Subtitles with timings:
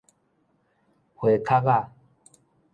[1.13, 1.91] 花殼仔